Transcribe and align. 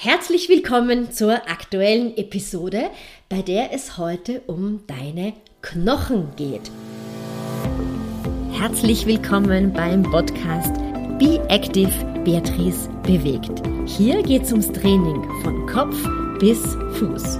Herzlich 0.00 0.48
willkommen 0.48 1.10
zur 1.10 1.32
aktuellen 1.50 2.16
Episode, 2.16 2.88
bei 3.28 3.42
der 3.42 3.72
es 3.72 3.98
heute 3.98 4.42
um 4.46 4.84
deine 4.86 5.32
Knochen 5.60 6.28
geht. 6.36 6.70
Herzlich 8.52 9.06
willkommen 9.06 9.72
beim 9.72 10.04
Podcast 10.04 10.72
Be 11.18 11.44
Active 11.48 11.90
Beatrice 12.24 12.88
bewegt. 13.02 13.60
Hier 13.86 14.22
geht 14.22 14.42
es 14.42 14.52
ums 14.52 14.70
Training 14.70 15.20
von 15.42 15.66
Kopf 15.66 15.96
bis 16.38 16.60
Fuß. 17.00 17.38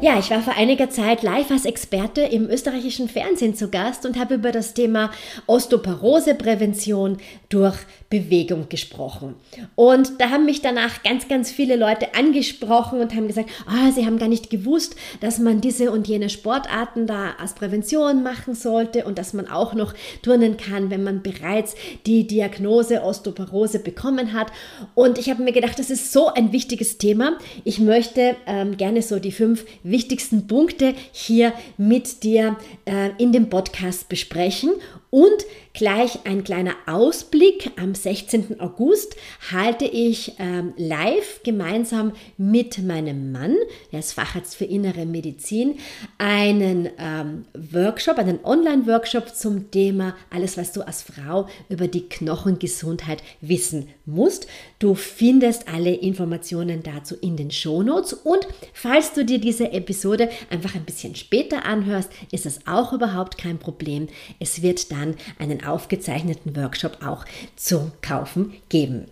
Ja, 0.00 0.18
ich 0.18 0.30
war 0.30 0.42
vor 0.42 0.54
einiger 0.54 0.88
Zeit 0.88 1.22
live 1.22 1.50
als 1.50 1.64
Experte 1.64 2.20
im 2.20 2.48
österreichischen 2.50 3.08
Fernsehen 3.08 3.54
zu 3.54 3.70
Gast 3.70 4.04
und 4.04 4.18
habe 4.18 4.34
über 4.34 4.52
das 4.52 4.72
Thema 4.72 5.10
Osteoporoseprävention 5.46 7.16
durch 7.48 7.78
Bewegung 8.08 8.68
gesprochen. 8.68 9.34
Und 9.74 10.20
da 10.20 10.30
haben 10.30 10.44
mich 10.44 10.62
danach 10.62 11.02
ganz, 11.02 11.26
ganz 11.26 11.50
viele 11.50 11.74
Leute 11.74 12.14
angesprochen 12.14 13.00
und 13.00 13.14
haben 13.14 13.26
gesagt, 13.26 13.50
oh, 13.68 13.90
sie 13.92 14.06
haben 14.06 14.18
gar 14.18 14.28
nicht 14.28 14.48
gewusst, 14.48 14.94
dass 15.20 15.38
man 15.40 15.60
diese 15.60 15.90
und 15.90 16.06
jene 16.06 16.28
Sportarten 16.28 17.06
da 17.06 17.34
als 17.40 17.54
Prävention 17.54 18.22
machen 18.22 18.54
sollte 18.54 19.04
und 19.04 19.18
dass 19.18 19.32
man 19.32 19.48
auch 19.48 19.74
noch 19.74 19.92
turnen 20.22 20.56
kann, 20.56 20.90
wenn 20.90 21.02
man 21.02 21.22
bereits 21.22 21.74
die 22.06 22.26
Diagnose 22.26 23.02
Osteoporose 23.02 23.80
bekommen 23.80 24.32
hat. 24.32 24.52
Und 24.94 25.18
ich 25.18 25.28
habe 25.28 25.42
mir 25.42 25.52
gedacht, 25.52 25.78
das 25.78 25.90
ist 25.90 26.12
so 26.12 26.28
ein 26.28 26.52
wichtiges 26.52 26.98
Thema. 26.98 27.38
Ich 27.64 27.80
möchte 27.80 28.36
ähm, 28.46 28.76
gerne 28.76 29.02
so 29.02 29.18
die 29.18 29.32
fünf 29.32 29.64
wichtigsten 29.82 30.46
Punkte 30.46 30.94
hier 31.10 31.52
mit 31.76 32.22
dir 32.22 32.56
äh, 32.84 33.10
in 33.18 33.32
dem 33.32 33.50
Podcast 33.50 34.08
besprechen 34.08 34.70
und 35.10 35.46
gleich 35.76 36.20
ein 36.24 36.42
kleiner 36.42 36.74
Ausblick. 36.86 37.70
Am 37.76 37.94
16. 37.94 38.60
August 38.60 39.14
halte 39.52 39.84
ich 39.84 40.32
ähm, 40.38 40.72
live 40.78 41.42
gemeinsam 41.44 42.12
mit 42.38 42.78
meinem 42.78 43.30
Mann, 43.30 43.54
der 43.92 44.00
ist 44.00 44.14
Facharzt 44.14 44.56
für 44.56 44.64
innere 44.64 45.04
Medizin, 45.04 45.78
einen 46.16 46.88
ähm, 46.98 47.44
Workshop, 47.54 48.16
einen 48.16 48.42
Online-Workshop 48.42 49.36
zum 49.36 49.70
Thema 49.70 50.16
alles, 50.30 50.56
was 50.56 50.72
du 50.72 50.80
als 50.80 51.02
Frau 51.02 51.46
über 51.68 51.88
die 51.88 52.08
Knochengesundheit 52.08 53.22
wissen 53.42 53.90
musst. 54.06 54.46
Du 54.78 54.94
findest 54.94 55.68
alle 55.68 55.92
Informationen 55.92 56.82
dazu 56.82 57.16
in 57.16 57.36
den 57.36 57.50
Shownotes 57.50 58.14
und 58.14 58.48
falls 58.72 59.12
du 59.12 59.26
dir 59.26 59.38
diese 59.38 59.72
Episode 59.72 60.30
einfach 60.48 60.74
ein 60.74 60.84
bisschen 60.84 61.14
später 61.14 61.66
anhörst, 61.66 62.10
ist 62.32 62.46
es 62.46 62.66
auch 62.66 62.94
überhaupt 62.94 63.36
kein 63.36 63.58
Problem. 63.58 64.08
Es 64.40 64.62
wird 64.62 64.90
dann 64.90 65.16
einen 65.38 65.65
aufgezeichneten 65.66 66.56
Workshop 66.56 67.04
auch 67.04 67.24
zu 67.56 67.92
kaufen 68.02 68.54
geben. 68.68 69.06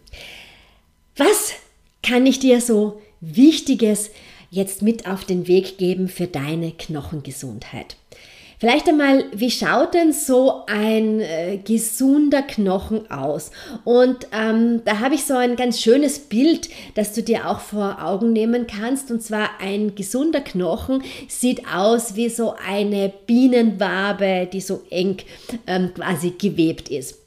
Was 1.16 1.52
kann 2.02 2.26
ich 2.26 2.38
dir 2.38 2.60
so 2.60 3.00
Wichtiges 3.20 4.10
jetzt 4.50 4.82
mit 4.82 5.08
auf 5.08 5.24
den 5.24 5.46
Weg 5.48 5.78
geben 5.78 6.08
für 6.08 6.26
deine 6.26 6.72
Knochengesundheit? 6.72 7.96
Vielleicht 8.58 8.88
einmal, 8.88 9.24
wie 9.32 9.50
schaut 9.50 9.94
denn 9.94 10.12
so 10.12 10.64
ein 10.66 11.20
äh, 11.20 11.58
gesunder 11.58 12.42
Knochen 12.42 13.10
aus? 13.10 13.50
Und 13.84 14.28
ähm, 14.32 14.82
da 14.84 15.00
habe 15.00 15.16
ich 15.16 15.24
so 15.24 15.34
ein 15.34 15.56
ganz 15.56 15.80
schönes 15.80 16.18
Bild, 16.18 16.68
das 16.94 17.12
du 17.12 17.22
dir 17.22 17.48
auch 17.48 17.60
vor 17.60 17.98
Augen 18.02 18.32
nehmen 18.32 18.66
kannst. 18.66 19.10
Und 19.10 19.22
zwar 19.22 19.60
ein 19.60 19.94
gesunder 19.94 20.40
Knochen 20.40 21.02
sieht 21.28 21.62
aus 21.74 22.14
wie 22.16 22.28
so 22.28 22.54
eine 22.66 23.12
Bienenwabe, 23.26 24.48
die 24.52 24.60
so 24.60 24.82
eng 24.90 25.18
ähm, 25.66 25.92
quasi 25.94 26.30
gewebt 26.30 26.88
ist. 26.88 27.23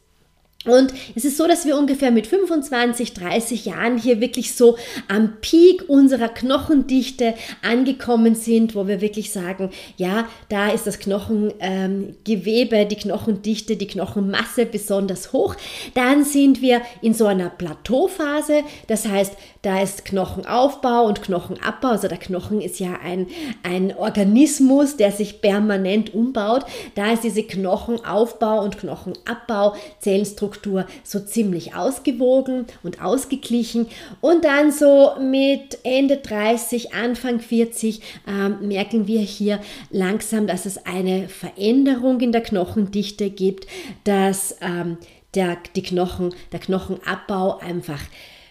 Und 0.66 0.94
es 1.16 1.24
ist 1.24 1.38
so, 1.38 1.48
dass 1.48 1.66
wir 1.66 1.78
ungefähr 1.78 2.12
mit 2.12 2.28
25, 2.28 3.14
30 3.14 3.66
Jahren 3.66 3.98
hier 3.98 4.20
wirklich 4.20 4.54
so 4.54 4.78
am 5.08 5.38
Peak 5.40 5.88
unserer 5.88 6.30
Knochendichte 6.30 7.36
angekommen 7.62 8.36
sind, 8.36 8.76
wo 8.76 8.88
wir 8.88 9.00
wirklich 9.00 9.32
sagen, 9.32 9.70
ja, 9.96 10.28
da 10.50 10.70
ist 10.70 10.86
das 10.86 11.00
Knochengewebe, 11.00 12.76
ähm, 12.76 12.90
die 12.90 12.96
Knochendichte, 12.96 13.78
die 13.78 13.88
Knochenmasse 13.88 14.66
besonders 14.66 15.32
hoch. 15.32 15.56
Dann 15.94 16.26
sind 16.26 16.62
wir 16.62 16.82
in 17.02 17.14
so 17.14 17.28
einer 17.28 17.50
Plateauphase, 17.50 18.64
das 18.88 19.08
heißt, 19.08 19.34
da 19.68 19.82
ist 19.82 20.06
Knochenaufbau 20.06 21.04
und 21.08 21.22
Knochenabbau. 21.22 21.90
Also 21.90 22.08
der 22.08 22.18
Knochen 22.18 22.62
ist 22.62 22.80
ja 22.80 23.00
ein, 23.04 23.28
ein 23.64 23.94
Organismus, 23.94 24.96
der 24.96 25.12
sich 25.12 25.42
permanent 25.42 26.14
umbaut. 26.14 26.64
Da 26.96 27.12
ist 27.12 27.26
diese 27.26 27.44
Knochenaufbau 27.44 28.64
und 28.64 28.78
Knochenabbau, 28.78 29.76
Zellenstruktur 30.00 30.86
so 31.04 31.20
ziemlich 31.20 31.76
ausgewogen 31.76 32.66
und 32.82 33.02
ausgeglichen. 33.02 33.88
Und 34.22 34.46
dann 34.46 34.72
so 34.72 35.12
mit 35.20 35.80
Ende 35.84 36.16
30, 36.16 36.94
Anfang 36.94 37.42
40 37.42 38.00
äh, 38.26 38.48
merken 38.64 39.06
wir 39.06 39.20
hier 39.20 39.60
langsam, 39.92 40.48
dass 40.48 40.66
es 40.66 40.86
eine 40.86 41.28
Veränderung 41.28 42.22
in 42.22 42.32
der 42.32 42.42
Knochendichte 42.42 43.30
gibt, 43.30 43.68
dass 44.06 44.56
ähm, 44.62 44.98
der, 45.36 45.58
die 45.76 45.84
Knochen, 45.84 46.34
der 46.54 46.62
Knochenabbau 46.62 47.58
einfach 47.58 48.00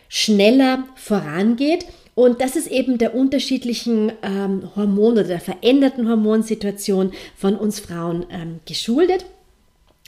schneller 0.09 0.84
vorangeht. 0.94 1.87
Und 2.15 2.41
das 2.41 2.56
ist 2.56 2.69
eben 2.69 2.97
der 2.97 3.15
unterschiedlichen 3.15 4.11
ähm, 4.22 4.71
Hormon- 4.75 5.12
oder 5.12 5.25
der 5.25 5.41
veränderten 5.41 6.09
Hormonsituation 6.09 7.12
von 7.37 7.56
uns 7.56 7.78
Frauen 7.78 8.25
ähm, 8.31 8.61
geschuldet. 8.65 9.27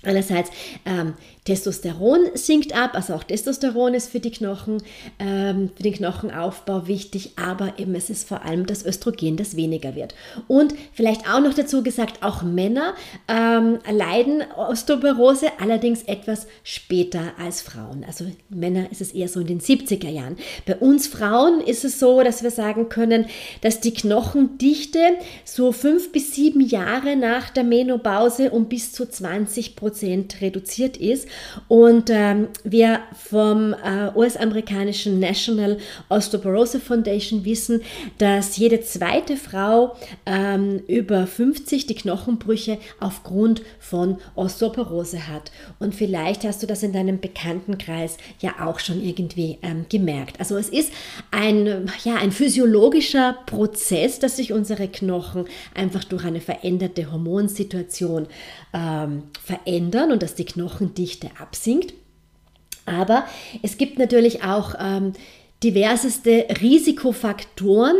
Einerseits 0.03 0.51
ähm, 0.87 1.15
Testosteron 1.49 2.27
sinkt 2.35 2.77
ab, 2.77 2.91
also 2.93 3.15
auch 3.15 3.25
Testosteron 3.25 3.95
ist 3.95 4.11
für 4.11 4.21
die 4.21 4.31
Knochen, 4.31 4.83
ähm, 5.19 5.71
für 5.75 5.83
den 5.83 5.95
Knochenaufbau 5.95 6.87
wichtig, 6.87 7.31
aber 7.37 7.79
eben 7.79 7.95
es 7.95 8.11
ist 8.11 8.29
vor 8.29 8.45
allem 8.45 8.67
das 8.67 8.85
Östrogen, 8.85 9.39
das 9.39 9.57
weniger 9.57 9.95
wird. 9.95 10.15
Und 10.47 10.75
vielleicht 10.93 11.27
auch 11.27 11.41
noch 11.41 11.55
dazu 11.55 11.83
gesagt, 11.83 12.23
auch 12.23 12.43
Männer 12.43 12.93
ähm, 13.29 13.79
leiden 13.91 14.43
Osteoporose, 14.59 15.47
allerdings 15.59 16.03
etwas 16.03 16.47
später 16.65 17.33
als 17.43 17.63
Frauen. 17.63 18.05
Also 18.07 18.27
Männer 18.51 18.93
ist 18.93 19.01
es 19.01 19.13
eher 19.13 19.29
so 19.29 19.41
in 19.41 19.47
den 19.47 19.61
70er 19.63 20.11
Jahren. 20.11 20.37
Bei 20.67 20.77
uns 20.77 21.07
Frauen 21.07 21.63
ist 21.63 21.83
es 21.83 21.99
so, 21.99 22.23
dass 22.23 22.43
wir 22.43 22.51
sagen 22.51 22.91
können, 22.91 23.25
dass 23.63 23.81
die 23.81 23.95
Knochendichte 23.95 25.01
so 25.47 25.73
fünf 25.73 26.13
bis 26.13 26.35
sieben 26.35 26.61
Jahre 26.61 27.17
nach 27.17 27.49
der 27.49 27.65
Menopause 27.65 28.51
um 28.51 28.67
bis 28.67 28.93
zu 28.93 29.09
20 29.09 29.77
Prozent 29.77 30.43
reduziert 30.43 30.99
ist. 30.99 31.27
Und 31.69 32.11
ähm, 32.11 32.49
wir 32.65 33.01
vom 33.13 33.75
äh, 33.75 34.11
US-amerikanischen 34.15 35.21
National 35.21 35.79
Osteoporosis 36.09 36.83
Foundation 36.83 37.45
wissen, 37.45 37.83
dass 38.19 38.57
jede 38.57 38.81
zweite 38.81 39.37
Frau 39.37 39.97
ähm, 40.27 40.83
über 40.87 41.27
50 41.27 41.87
die 41.87 41.95
Knochenbrüche 41.95 42.79
aufgrund 43.01 43.63
von 43.79 44.19
Osteoporose 44.35 45.29
hat. 45.29 45.51
Und 45.79 45.95
vielleicht 45.95 46.45
hast 46.45 46.63
du 46.63 46.67
das 46.67 46.83
in 46.83 46.93
deinem 46.93 47.21
Bekanntenkreis 47.21 48.17
ja 48.41 48.67
auch 48.67 48.79
schon 48.79 49.03
irgendwie 49.03 49.59
ähm, 49.63 49.87
gemerkt. 49.89 50.41
Also 50.41 50.57
es 50.57 50.69
ist 50.69 50.93
ein, 51.31 51.91
ja, 52.05 52.17
ein 52.17 52.33
physiologischer 52.33 53.37
Prozess, 53.47 54.19
dass 54.19 54.37
sich 54.37 54.53
unsere 54.53 54.89
Knochen 54.89 55.47
einfach 55.75 56.05
durch 56.05 56.25
eine 56.25 56.41
veränderte 56.41 57.11
Hormonsituation 57.11 58.27
ähm, 58.73 59.25
verändern 59.45 60.13
und 60.13 60.23
dass 60.23 60.35
die 60.35 60.45
Knochendichte 60.45 61.28
absinkt. 61.41 61.95
Aber 62.87 63.25
es 63.63 63.77
gibt 63.77 63.99
natürlich 63.99 64.43
auch 64.45 64.75
ähm, 64.81 65.13
diverseste 65.63 66.47
Risikofaktoren, 66.63 67.97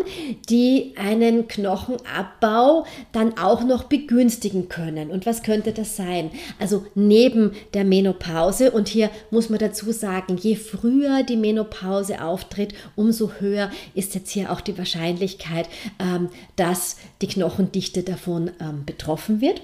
die 0.49 0.95
einen 0.97 1.49
Knochenabbau 1.49 2.87
dann 3.11 3.37
auch 3.37 3.65
noch 3.65 3.85
begünstigen 3.85 4.69
können. 4.69 5.11
Und 5.11 5.27
was 5.27 5.43
könnte 5.43 5.73
das 5.73 5.97
sein? 5.97 6.31
Also 6.61 6.87
neben 6.95 7.53
der 7.75 7.85
Menopause, 7.85 8.71
und 8.71 8.89
hier 8.89 9.11
muss 9.31 9.51
man 9.51 9.59
dazu 9.59 9.91
sagen, 9.91 10.37
je 10.37 10.55
früher 10.55 11.25
die 11.25 11.37
Menopause 11.37 12.23
auftritt, 12.23 12.75
umso 12.95 13.33
höher 13.41 13.71
ist 13.95 14.15
jetzt 14.15 14.31
hier 14.31 14.53
auch 14.53 14.61
die 14.61 14.79
Wahrscheinlichkeit, 14.79 15.69
ähm, 15.99 16.29
dass 16.55 16.97
die 17.23 17.29
Knochendichte 17.29 18.05
davon 18.05 18.53
ähm, 18.61 18.85
betroffen 18.87 19.41
wird. 19.41 19.63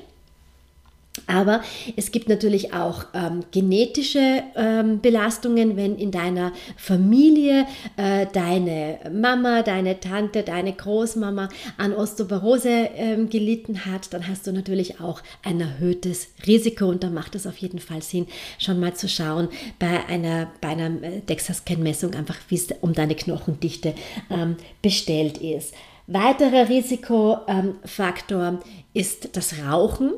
Aber 1.26 1.62
es 1.96 2.10
gibt 2.10 2.28
natürlich 2.28 2.74
auch 2.74 3.06
ähm, 3.14 3.44
genetische 3.52 4.42
ähm, 4.56 5.00
Belastungen, 5.00 5.76
wenn 5.76 5.96
in 5.96 6.10
deiner 6.10 6.52
Familie 6.76 7.66
äh, 7.96 8.26
deine 8.32 8.98
Mama, 9.12 9.62
deine 9.62 10.00
Tante, 10.00 10.42
deine 10.42 10.72
Großmama 10.72 11.48
an 11.78 11.94
Osteoporose 11.94 12.68
ähm, 12.96 13.28
gelitten 13.30 13.86
hat, 13.86 14.12
dann 14.12 14.26
hast 14.26 14.46
du 14.46 14.52
natürlich 14.52 15.00
auch 15.00 15.22
ein 15.44 15.60
erhöhtes 15.60 16.28
Risiko 16.46 16.86
und 16.86 17.04
da 17.04 17.10
macht 17.10 17.36
es 17.36 17.46
auf 17.46 17.58
jeden 17.58 17.78
Fall 17.78 18.02
Sinn, 18.02 18.26
schon 18.58 18.80
mal 18.80 18.94
zu 18.94 19.08
schauen 19.08 19.48
bei 19.78 20.04
einer, 20.06 20.50
bei 20.60 20.70
einer 20.70 21.02
äh, 21.02 21.20
DEXA-Scan-Messung 21.20 22.14
einfach, 22.14 22.36
wie 22.48 22.56
es 22.56 22.66
um 22.80 22.92
deine 22.92 23.14
Knochendichte 23.14 23.94
ähm, 24.30 24.56
bestellt 24.82 25.38
ist. 25.38 25.74
Weiterer 26.06 26.68
Risikofaktor 26.68 28.60
ist 28.92 29.36
das 29.36 29.54
Rauchen 29.64 30.12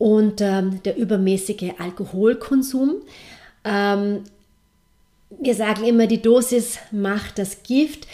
und 0.00 0.40
ähm, 0.40 0.82
der 0.82 0.96
übermäßige 0.96 1.74
Alkoholkonsum. 1.78 3.02
Ähm, 3.64 4.24
wir 5.38 5.54
sagen 5.54 5.84
immer, 5.84 6.06
die 6.06 6.22
Dosis 6.22 6.78
macht 6.90 7.38
das 7.38 7.62
Gift. 7.62 8.08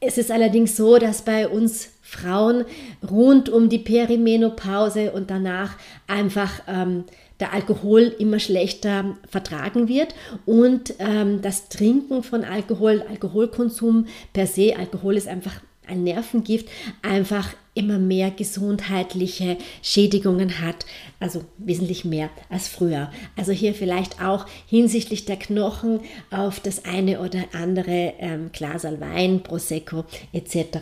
Es 0.00 0.18
ist 0.18 0.32
allerdings 0.32 0.76
so, 0.76 0.98
dass 0.98 1.22
bei 1.22 1.46
uns 1.46 1.90
Frauen 2.02 2.64
rund 3.08 3.48
um 3.48 3.68
die 3.68 3.78
Perimenopause 3.78 5.12
und 5.12 5.30
danach 5.30 5.76
einfach 6.08 6.50
ähm, 6.66 7.04
der 7.38 7.52
Alkohol 7.52 8.12
immer 8.18 8.40
schlechter 8.40 9.16
vertragen 9.30 9.86
wird 9.86 10.16
und 10.44 10.94
ähm, 10.98 11.40
das 11.40 11.68
Trinken 11.68 12.24
von 12.24 12.42
Alkohol, 12.42 13.04
Alkoholkonsum 13.08 14.06
per 14.32 14.48
se, 14.48 14.74
Alkohol 14.76 15.16
ist 15.16 15.28
einfach 15.28 15.54
ein 15.86 16.04
Nervengift, 16.04 16.68
einfach 17.02 17.54
immer 17.74 17.98
mehr 17.98 18.30
gesundheitliche 18.30 19.56
Schädigungen 19.82 20.60
hat, 20.60 20.84
also 21.20 21.44
wesentlich 21.58 22.04
mehr 22.04 22.28
als 22.50 22.68
früher. 22.68 23.10
Also 23.36 23.52
hier 23.52 23.74
vielleicht 23.74 24.22
auch 24.22 24.46
hinsichtlich 24.66 25.24
der 25.24 25.38
Knochen 25.38 26.00
auf 26.30 26.60
das 26.60 26.84
eine 26.84 27.20
oder 27.20 27.44
andere 27.52 28.14
ähm, 28.18 28.50
Glas 28.52 28.84
Wein, 28.84 29.42
Prosecco 29.42 30.04
etc. 30.32 30.78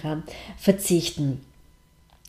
verzichten. 0.58 1.40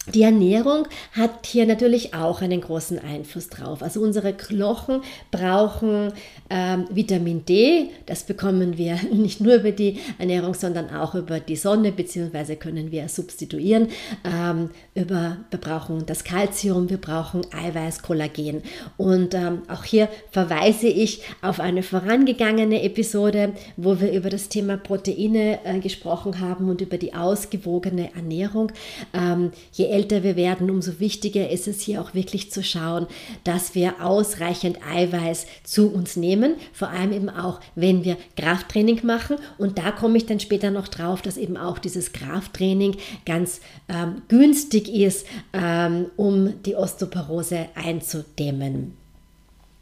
Die 0.08 0.24
Ernährung 0.24 0.88
hat 1.12 1.46
hier 1.46 1.68
natürlich 1.68 2.16
auch 2.16 2.42
einen 2.42 2.60
großen 2.60 2.98
Einfluss 2.98 3.50
drauf. 3.50 3.84
Also 3.84 4.02
unsere 4.02 4.34
Knochen 4.34 5.04
brauchen 5.30 6.12
ähm, 6.50 6.86
Vitamin 6.90 7.46
D. 7.46 7.92
Das 8.08 8.24
bekommen 8.24 8.80
wir 8.80 9.00
nicht 9.14 9.42
nur 9.42 9.56
über 9.56 9.72
die 9.72 10.00
Ernährung, 10.18 10.56
sondern 10.56 10.90
auch 10.90 11.14
über 11.14 11.40
die 11.40 11.56
Sonne, 11.56 11.92
beziehungsweise 11.92 12.56
können 12.56 12.92
wir 12.92 13.08
substituieren. 13.10 13.90
Ähm, 14.24 14.72
über, 14.96 15.38
wir 15.52 15.60
brauchen 15.60 16.04
das 16.08 16.24
Kalzium, 16.24 16.90
wir 16.90 16.98
brauchen 16.98 17.42
Eiweiß, 17.54 18.02
Kollagen. 18.02 18.64
Und 18.98 19.36
ähm, 19.36 19.62
auch 19.68 19.84
hier 19.84 20.10
verweise 20.32 20.88
ich 20.88 21.22
auf 21.44 21.60
eine 21.60 21.84
vorangegangene 21.84 22.82
Episode, 22.82 23.54
wo 23.78 24.02
wir 24.02 24.12
über 24.12 24.32
das 24.32 24.50
Thema 24.50 24.78
Proteine 24.78 25.60
äh, 25.64 25.80
gesprochen 25.80 26.40
haben 26.40 26.70
und 26.70 26.82
über 26.82 26.98
die 26.98 27.14
ausgewogene 27.14 28.16
Ernährung. 28.16 28.72
Ähm, 29.14 29.52
je 29.74 29.91
älter 29.92 30.24
wir 30.24 30.36
werden, 30.36 30.70
umso 30.70 31.00
wichtiger 31.00 31.50
ist 31.50 31.68
es 31.68 31.82
hier 31.82 32.02
auch 32.02 32.14
wirklich 32.14 32.52
zu 32.52 32.64
schauen, 32.64 33.08
dass 33.44 33.76
wir 33.76 34.04
ausreichend 34.04 34.80
Eiweiß 34.90 35.46
zu 35.64 35.92
uns 35.92 36.16
nehmen, 36.16 36.56
vor 36.74 36.90
allem 36.90 37.12
eben 37.12 37.30
auch, 37.30 37.60
wenn 37.76 38.04
wir 38.04 38.18
Krafttraining 38.38 39.06
machen. 39.06 39.38
Und 39.58 39.78
da 39.78 39.92
komme 39.92 40.18
ich 40.18 40.26
dann 40.26 40.40
später 40.40 40.72
noch 40.72 40.88
drauf, 40.88 41.22
dass 41.22 41.38
eben 41.38 41.58
auch 41.58 41.80
dieses 41.80 42.14
Krafttraining 42.14 42.96
ganz 43.26 43.62
ähm, 43.90 44.22
günstig 44.28 44.90
ist, 44.90 45.28
ähm, 45.54 46.08
um 46.18 46.62
die 46.64 46.76
Osteoporose 46.76 47.68
einzudämmen. 47.76 49.01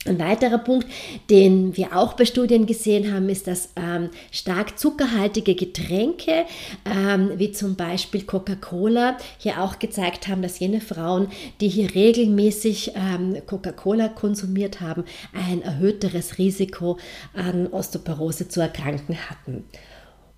Ein 0.05 0.17
weiterer 0.17 0.59
Punkt, 0.59 0.87
den 1.29 1.75
wir 1.75 1.93
auch 1.93 2.13
bei 2.13 2.23
Studien 2.23 2.65
gesehen 2.65 3.13
haben, 3.13 3.27
ist, 3.27 3.47
dass 3.47 3.73
ähm, 3.75 4.09
stark 4.31 4.79
zuckerhaltige 4.79 5.55
Getränke, 5.55 6.45
ähm, 6.85 7.33
wie 7.35 7.51
zum 7.51 7.75
Beispiel 7.75 8.23
Coca-Cola, 8.23 9.17
hier 9.37 9.61
auch 9.61 9.77
gezeigt 9.77 10.29
haben, 10.29 10.41
dass 10.41 10.59
jene 10.59 10.79
Frauen, 10.79 11.27
die 11.59 11.67
hier 11.67 11.93
regelmäßig 11.93 12.93
ähm, 12.95 13.41
Coca-Cola 13.45 14.07
konsumiert 14.07 14.79
haben, 14.79 15.03
ein 15.33 15.61
erhöhteres 15.61 16.37
Risiko 16.37 16.97
an 17.33 17.67
Osteoporose 17.67 18.47
zu 18.47 18.61
erkranken 18.61 19.17
hatten. 19.29 19.65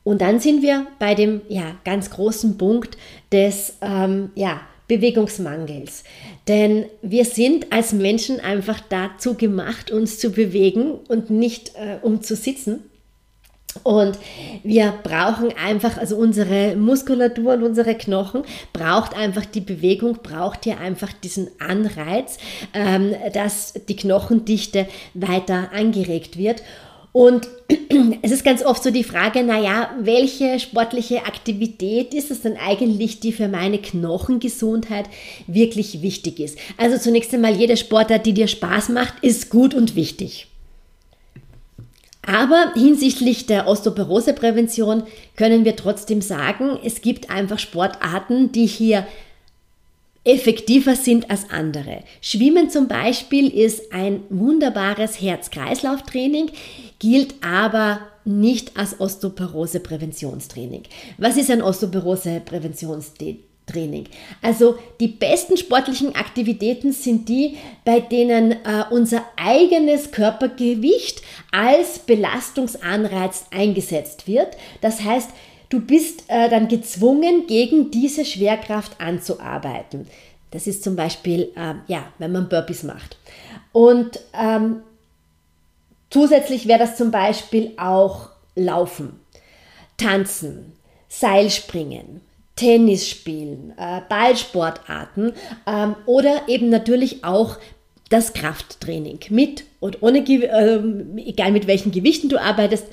Und 0.04 0.22
dann 0.22 0.40
sind 0.40 0.64
wir 0.64 0.88
bei 0.98 1.14
dem 1.14 1.42
ja, 1.50 1.75
ganz 1.86 2.10
großen 2.10 2.57
Punkt 2.57 2.98
des 3.31 3.78
ähm, 3.81 4.31
ja, 4.34 4.62
Bewegungsmangels. 4.92 6.04
Denn 6.50 6.86
wir 7.02 7.24
sind 7.24 7.72
als 7.72 7.94
Menschen 7.94 8.42
einfach 8.42 8.82
dazu 8.90 9.36
gemacht, 9.36 9.90
uns 9.90 10.20
zu 10.20 10.32
bewegen 10.32 10.96
und 11.08 11.30
nicht 11.30 11.76
äh, 11.76 11.98
um 12.02 12.22
zu 12.22 12.36
sitzen. 12.36 12.84
Und 13.84 14.18
wir 14.64 14.94
brauchen 15.02 15.54
einfach, 15.54 15.98
also 15.98 16.18
unsere 16.18 16.76
Muskulatur 16.76 17.54
und 17.54 17.64
unsere 17.64 17.96
Knochen 17.96 18.44
braucht 18.74 19.16
einfach 19.16 19.46
die 19.46 19.62
Bewegung, 19.62 20.20
braucht 20.22 20.66
hier 20.66 20.82
einfach 20.82 21.14
diesen 21.14 21.48
Anreiz, 21.62 22.38
ähm, 22.74 23.16
dass 23.32 23.74
die 23.88 23.96
Knochendichte 23.96 24.88
weiter 25.14 25.70
angeregt 25.74 26.38
wird. 26.38 26.64
Und 27.13 27.48
es 28.22 28.31
ist 28.31 28.46
ganz 28.46 28.63
oft 28.63 28.81
so 28.81 28.92
die 28.92 29.04
Frage, 29.04 29.44
naja, 29.44 29.92
welche 30.00 30.60
sportliche 30.60 31.25
Aktivität 31.25 32.13
ist 32.13 32.31
es 32.31 32.42
denn 32.42 32.56
eigentlich, 32.58 33.19
die 33.19 33.34
für 33.34 33.48
meine 33.48 33.80
Knochengesundheit 33.80 35.10
wirklich 35.48 36.02
wichtig 36.02 36.40
ist? 36.40 36.58
Also 36.78 36.98
zunächst 36.98 37.34
einmal, 37.34 37.56
jede 37.56 37.75
Sportart, 37.75 38.25
die 38.25 38.34
dir 38.34 38.48
Spaß 38.48 38.90
macht, 38.90 39.16
ist 39.22 39.50
gut 39.50 39.74
und 39.74 39.96
wichtig. 39.96 40.48
Aber 42.24 42.72
hinsichtlich 42.75 43.48
der 43.48 43.68
Osteoporoseprävention 43.68 45.04
können 45.36 45.66
wir 45.66 45.75
trotzdem 45.75 46.22
sagen, 46.22 46.78
es 46.84 47.02
gibt 47.02 47.30
einfach 47.30 47.57
Sportarten, 47.57 48.52
die 48.52 48.68
hier 48.68 49.07
effektiver 50.24 50.96
sind 50.96 51.31
als 51.31 51.50
andere. 51.50 52.04
Schwimmen 52.22 52.69
zum 52.69 52.88
Beispiel 52.88 53.48
ist 53.50 53.92
ein 53.92 54.22
wunderbares 54.30 55.19
Herz-Kreislauf-Training, 55.19 56.52
gilt 57.01 57.44
aber 57.44 58.00
nicht 58.25 58.77
als 58.77 59.00
Osteoporose-Präventionstraining. 59.00 60.83
Was 61.18 61.38
ist 61.38 61.50
ein 61.50 61.63
Osteoporose-Präventionstraining? 61.63 64.06
Also 64.44 64.75
die 65.00 65.07
besten 65.07 65.57
sportlichen 65.57 66.13
Aktivitäten 66.13 66.92
sind 66.92 67.27
die, 67.27 67.57
bei 67.83 68.01
denen 68.01 68.51
äh, 68.51 68.83
unser 68.92 69.24
eigenes 69.36 70.12
Körpergewicht 70.12 71.24
als 71.51 71.98
Belastungsanreiz 72.00 73.45
eingesetzt 73.50 74.27
wird. 74.27 74.56
Das 74.81 75.04
heißt, 75.04 75.31
Du 75.71 75.80
bist 75.80 76.25
äh, 76.27 76.50
dann 76.50 76.68
gezwungen, 76.68 77.47
gegen 77.47 77.92
diese 77.92 78.25
Schwerkraft 78.25 79.00
anzuarbeiten. 79.00 80.06
Das 80.51 80.68
ist 80.68 80.83
zum 80.83 80.97
Beispiel, 80.97 81.54
äh, 81.56 81.75
ja, 81.88 82.12
wenn 82.18 82.33
man 82.33 82.50
Burpees 82.50 82.83
macht. 82.83 83.15
Und 83.71 84.19
ähm, 84.33 84.81
zusätzlich 86.12 86.68
wäre 86.68 86.80
das 86.80 86.98
zum 86.98 87.10
Beispiel 87.10 87.74
auch 87.78 88.30
Laufen, 88.56 89.19
Tanzen, 89.98 90.74
Seilspringen, 91.08 92.22
Tennis 92.56 93.10
spielen, 93.10 93.74
äh, 93.78 94.02
Ballsportarten 94.08 95.34
ähm, 95.66 95.96
oder 96.06 96.48
eben 96.48 96.69
natürlich 96.69 97.24
auch 97.24 97.58
das 98.10 98.34
Krafttraining. 98.34 99.19
Mit 99.30 99.63
und 99.80 100.04
ohne, 100.04 100.19
äh, 100.19 100.81
egal 101.25 101.52
mit 101.52 101.66
welchen 101.66 101.92
Gewichten 101.92 102.30
du 102.30 102.40
arbeitest, 102.40 102.86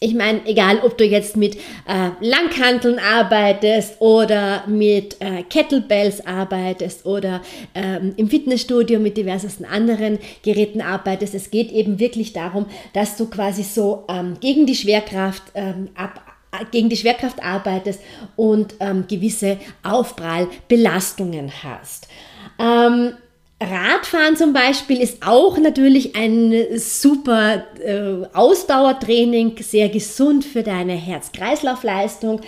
ich 0.00 0.14
meine, 0.14 0.44
egal 0.46 0.80
ob 0.82 0.98
du 0.98 1.04
jetzt 1.04 1.36
mit 1.36 1.56
äh, 1.56 2.10
Langhanteln 2.20 2.98
arbeitest 2.98 4.00
oder 4.00 4.66
mit 4.66 5.16
äh, 5.20 5.42
Kettlebells 5.44 6.26
arbeitest 6.26 7.06
oder 7.06 7.40
ähm, 7.74 8.12
im 8.16 8.28
Fitnessstudio 8.28 8.98
mit 8.98 9.16
diversesten 9.16 9.64
anderen 9.64 10.18
Geräten 10.42 10.82
arbeitest, 10.82 11.34
es 11.34 11.50
geht 11.50 11.72
eben 11.72 12.00
wirklich 12.00 12.32
darum, 12.32 12.66
dass 12.92 13.16
du 13.16 13.30
quasi 13.30 13.62
so 13.62 14.04
ähm, 14.08 14.36
gegen 14.40 14.66
die 14.66 14.74
Schwerkraft 14.74 15.44
ähm, 15.54 15.88
ab, 15.94 16.20
gegen 16.70 16.88
die 16.88 16.96
Schwerkraft 16.96 17.42
arbeitest 17.42 18.00
und 18.36 18.74
ähm, 18.80 19.06
gewisse 19.08 19.58
Aufprallbelastungen 19.82 21.50
hast. 21.62 22.08
Ähm, 22.58 23.14
Radfahren 23.70 24.36
zum 24.36 24.52
Beispiel 24.52 25.00
ist 25.00 25.26
auch 25.26 25.58
natürlich 25.58 26.16
ein 26.16 26.54
super 26.76 27.64
äh, 27.84 28.26
Ausdauertraining, 28.32 29.56
sehr 29.60 29.88
gesund 29.88 30.44
für 30.44 30.62
deine 30.62 30.94
Herz-Kreislauf-Leistung, 30.94 32.40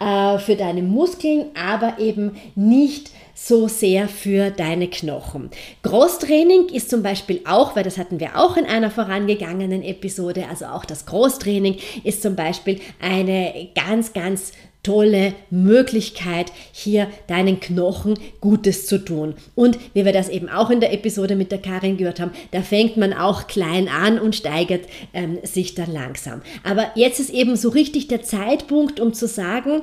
äh, 0.00 0.38
für 0.38 0.56
deine 0.56 0.82
Muskeln, 0.82 1.46
aber 1.54 1.98
eben 1.98 2.36
nicht 2.54 3.10
so 3.36 3.68
sehr 3.68 4.08
für 4.08 4.50
deine 4.50 4.88
Knochen. 4.88 5.50
Großtraining 5.82 6.70
ist 6.70 6.88
zum 6.88 7.02
Beispiel 7.02 7.42
auch, 7.46 7.76
weil 7.76 7.84
das 7.84 7.98
hatten 7.98 8.18
wir 8.18 8.38
auch 8.38 8.56
in 8.56 8.64
einer 8.64 8.90
vorangegangenen 8.90 9.82
Episode, 9.82 10.46
also 10.48 10.64
auch 10.64 10.86
das 10.86 11.04
Großtraining 11.04 11.76
ist 12.02 12.22
zum 12.22 12.34
Beispiel 12.34 12.80
eine 12.98 13.68
ganz, 13.74 14.14
ganz 14.14 14.52
tolle 14.86 15.34
Möglichkeit, 15.50 16.52
hier 16.72 17.08
deinen 17.26 17.58
Knochen 17.58 18.14
Gutes 18.40 18.86
zu 18.86 19.04
tun. 19.04 19.34
Und 19.56 19.78
wie 19.94 20.04
wir 20.04 20.12
das 20.12 20.28
eben 20.28 20.48
auch 20.48 20.70
in 20.70 20.80
der 20.80 20.92
Episode 20.92 21.34
mit 21.34 21.50
der 21.50 21.58
Karin 21.58 21.96
gehört 21.96 22.20
haben, 22.20 22.30
da 22.52 22.62
fängt 22.62 22.96
man 22.96 23.12
auch 23.12 23.48
klein 23.48 23.88
an 23.88 24.20
und 24.20 24.36
steigert 24.36 24.84
ähm, 25.12 25.38
sich 25.42 25.74
dann 25.74 25.92
langsam. 25.92 26.42
Aber 26.62 26.86
jetzt 26.94 27.18
ist 27.18 27.30
eben 27.30 27.56
so 27.56 27.70
richtig 27.70 28.06
der 28.06 28.22
Zeitpunkt, 28.22 29.00
um 29.00 29.12
zu 29.12 29.26
sagen, 29.26 29.82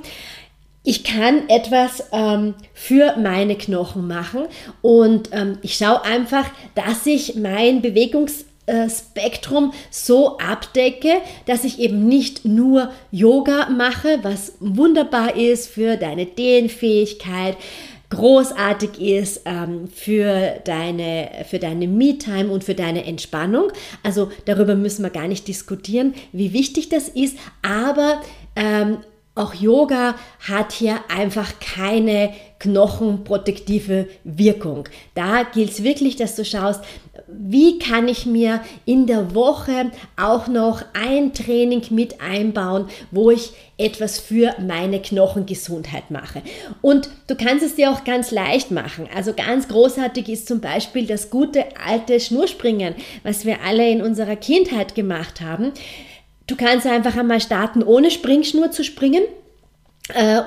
ich 0.86 1.04
kann 1.04 1.48
etwas 1.50 2.06
ähm, 2.12 2.56
für 2.74 3.16
meine 3.18 3.56
Knochen 3.56 4.08
machen 4.08 4.44
und 4.82 5.30
ähm, 5.32 5.58
ich 5.62 5.76
schaue 5.76 6.04
einfach, 6.04 6.46
dass 6.76 7.06
ich 7.06 7.36
mein 7.36 7.82
Bewegungs 7.82 8.46
Spektrum 8.90 9.74
so 9.92 10.38
abdecke, 10.38 11.22
dass 11.46 11.64
ich 11.64 11.80
eben 11.80 12.08
nicht 12.08 12.46
nur 12.46 12.92
Yoga 13.12 13.70
mache, 13.70 14.20
was 14.22 14.54
wunderbar 14.60 15.36
ist 15.36 15.70
für 15.70 15.98
deine 15.98 16.26
Dehnfähigkeit, 16.26 17.58
großartig 18.10 19.02
ist 19.02 19.42
ähm, 19.46 19.88
für 19.88 20.62
deine, 20.66 21.30
für 21.50 21.60
deine 21.60 21.88
Me-Time 21.88 22.50
und 22.50 22.64
für 22.64 22.76
deine 22.76 23.06
Entspannung. 23.06 23.72
Also 24.04 24.32
darüber 24.46 24.76
müssen 24.76 25.04
wir 25.04 25.10
gar 25.10 25.28
nicht 25.28 25.48
diskutieren, 25.48 26.14
wie 26.32 26.54
wichtig 26.54 26.90
das 26.90 27.10
ist, 27.10 27.38
aber 27.64 28.22
ähm, 28.56 29.00
auch 29.36 29.56
Yoga 29.56 30.16
hat 30.48 30.74
hier 30.74 31.00
einfach 31.10 31.54
keine 31.60 32.32
knochenprotektive 32.64 34.08
Wirkung. 34.24 34.88
Da 35.16 35.44
gilt 35.44 35.72
es 35.72 35.84
wirklich, 35.84 36.16
dass 36.16 36.38
du 36.38 36.46
schaust, 36.46 36.82
wie 37.28 37.78
kann 37.78 38.08
ich 38.08 38.26
mir 38.26 38.62
in 38.86 39.06
der 39.06 39.36
Woche 39.36 39.92
auch 40.16 40.48
noch 40.48 40.82
ein 40.94 41.34
Training 41.34 41.84
mit 41.90 42.22
einbauen, 42.22 42.88
wo 43.12 43.32
ich 43.32 43.52
etwas 43.78 44.20
für 44.20 44.56
meine 44.66 45.02
Knochengesundheit 45.02 46.10
mache. 46.10 46.42
Und 46.82 47.10
du 47.28 47.36
kannst 47.36 47.66
es 47.66 47.76
dir 47.76 47.92
auch 47.92 48.06
ganz 48.06 48.32
leicht 48.32 48.72
machen. 48.72 49.10
Also 49.14 49.34
ganz 49.34 49.68
großartig 49.68 50.30
ist 50.30 50.48
zum 50.48 50.62
Beispiel 50.62 51.06
das 51.06 51.30
gute 51.30 51.66
alte 51.86 52.20
Schnurspringen, 52.20 52.96
was 53.24 53.46
wir 53.46 53.58
alle 53.68 53.90
in 53.90 54.02
unserer 54.02 54.38
Kindheit 54.38 54.96
gemacht 54.96 55.42
haben. 55.42 55.74
Du 56.48 56.56
kannst 56.56 56.88
einfach 56.88 57.18
einmal 57.18 57.42
starten, 57.42 57.84
ohne 57.84 58.10
Springschnur 58.10 58.72
zu 58.72 58.86
springen 58.86 59.24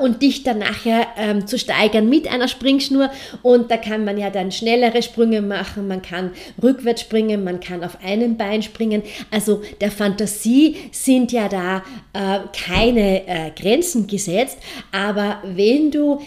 und 0.03 0.21
dich 0.21 0.43
dann 0.43 0.59
nachher 0.59 1.07
ähm, 1.17 1.47
zu 1.47 1.59
steigern 1.59 2.11
mit 2.11 2.31
einer 2.31 2.47
Springschnur. 2.47 3.11
Und 3.43 3.71
da 3.71 3.79
kann 3.79 4.05
man 4.05 4.19
ja 4.19 4.29
dann 4.29 4.53
schnellere 4.53 5.03
Sprünge 5.03 5.41
machen, 5.41 5.89
man 5.89 6.03
kann 6.03 6.33
rückwärts 6.63 7.01
springen, 7.01 7.43
man 7.43 7.61
kann 7.61 7.83
auf 7.83 7.99
einem 8.05 8.37
Bein 8.37 8.63
springen. 8.63 9.03
Also 9.31 9.63
der 9.81 9.91
Fantasie 9.91 10.77
sind 10.93 11.33
ja 11.33 11.49
da 11.49 11.83
äh, 12.13 12.41
keine 12.53 13.27
äh, 13.27 13.51
Grenzen 13.57 14.07
gesetzt. 14.07 14.59
Aber 14.93 15.39
wenn 15.45 15.91
du 15.91 16.21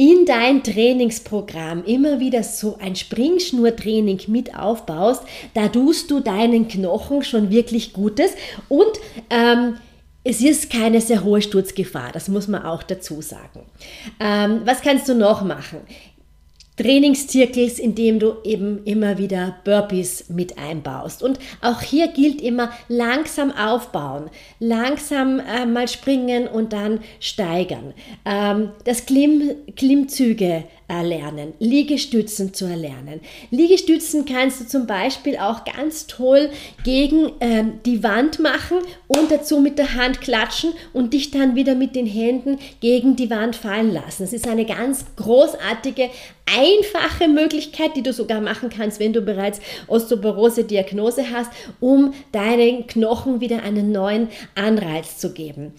in 0.00 0.24
dein 0.24 0.62
Trainingsprogramm 0.62 1.84
immer 1.84 2.20
wieder 2.20 2.42
so 2.42 2.78
ein 2.80 2.96
Springschnurtraining 2.96 4.20
mit 4.28 4.56
aufbaust, 4.56 5.22
da 5.52 5.68
tust 5.68 6.10
du 6.10 6.20
deinen 6.20 6.68
Knochen 6.68 7.22
schon 7.22 7.50
wirklich 7.50 7.92
Gutes 7.92 8.30
und 8.70 8.92
ähm, 9.28 9.74
es 10.22 10.40
ist 10.42 10.70
keine 10.70 11.00
sehr 11.00 11.24
hohe 11.24 11.40
Sturzgefahr, 11.40 12.10
das 12.12 12.28
muss 12.28 12.48
man 12.48 12.62
auch 12.64 12.82
dazu 12.82 13.22
sagen. 13.22 13.62
Ähm, 14.18 14.62
was 14.64 14.82
kannst 14.82 15.08
du 15.08 15.14
noch 15.14 15.42
machen? 15.42 15.80
Trainingszirkels, 16.80 17.78
in 17.78 17.94
dem 17.94 18.18
du 18.18 18.36
eben 18.42 18.82
immer 18.84 19.18
wieder 19.18 19.56
Burpees 19.64 20.30
mit 20.30 20.56
einbaust. 20.56 21.22
Und 21.22 21.38
auch 21.60 21.82
hier 21.82 22.08
gilt 22.08 22.40
immer 22.40 22.70
langsam 22.88 23.52
aufbauen, 23.52 24.30
langsam 24.60 25.40
äh, 25.40 25.66
mal 25.66 25.88
springen 25.88 26.48
und 26.48 26.72
dann 26.72 27.00
steigern. 27.18 27.92
Ähm, 28.24 28.70
das 28.84 29.04
Klimm, 29.04 29.50
Klimmzüge 29.76 30.64
erlernen, 30.90 31.54
Liegestützen 31.60 32.52
zu 32.52 32.66
erlernen. 32.66 33.20
Liegestützen 33.50 34.24
kannst 34.24 34.60
du 34.60 34.66
zum 34.66 34.86
Beispiel 34.86 35.36
auch 35.36 35.64
ganz 35.64 36.08
toll 36.08 36.50
gegen 36.84 37.30
ähm, 37.40 37.74
die 37.86 38.02
Wand 38.02 38.40
machen 38.40 38.78
und 39.06 39.30
dazu 39.30 39.60
mit 39.60 39.78
der 39.78 39.94
Hand 39.94 40.20
klatschen 40.20 40.72
und 40.92 41.14
dich 41.14 41.30
dann 41.30 41.54
wieder 41.54 41.76
mit 41.76 41.94
den 41.94 42.06
Händen 42.06 42.58
gegen 42.80 43.14
die 43.14 43.30
Wand 43.30 43.54
fallen 43.54 43.92
lassen. 43.92 44.24
Das 44.24 44.32
ist 44.32 44.48
eine 44.48 44.66
ganz 44.66 45.04
großartige, 45.14 46.10
einfache 46.46 47.28
Möglichkeit, 47.28 47.94
die 47.94 48.02
du 48.02 48.12
sogar 48.12 48.40
machen 48.40 48.68
kannst, 48.68 48.98
wenn 48.98 49.12
du 49.12 49.22
bereits 49.22 49.60
Osteoporose-Diagnose 49.86 51.30
hast, 51.30 51.52
um 51.78 52.14
deinen 52.32 52.88
Knochen 52.88 53.40
wieder 53.40 53.62
einen 53.62 53.92
neuen 53.92 54.28
Anreiz 54.56 55.18
zu 55.18 55.32
geben 55.32 55.72